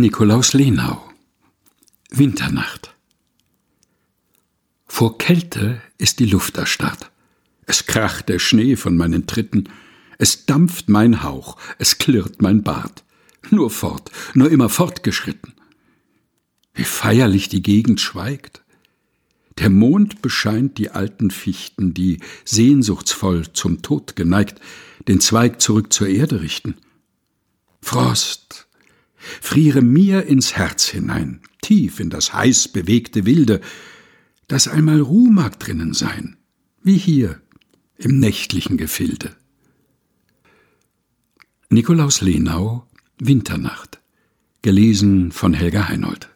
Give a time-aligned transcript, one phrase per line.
[0.00, 1.10] Nikolaus Lenau
[2.08, 2.96] Winternacht
[4.86, 7.10] Vor Kälte ist die Luft erstarrt.
[7.66, 9.68] Es kracht der Schnee von meinen Tritten,
[10.16, 13.04] es dampft mein Hauch, es klirrt mein Bart.
[13.50, 15.52] Nur fort, nur immer fortgeschritten.
[16.72, 18.62] Wie feierlich die Gegend schweigt.
[19.58, 24.62] Der Mond bescheint die alten Fichten, die sehnsuchtsvoll zum Tod geneigt,
[25.08, 26.76] den Zweig zurück zur Erde richten.
[27.82, 28.66] Frost,
[29.50, 33.60] friere mir ins Herz hinein, tief in das heiß bewegte Wilde,
[34.46, 36.36] dass einmal Ruh mag drinnen sein,
[36.84, 37.40] wie hier
[37.96, 39.34] im nächtlichen Gefilde.
[41.68, 42.86] Nikolaus Lenau
[43.18, 44.00] Winternacht
[44.62, 46.30] gelesen von Helga Heinold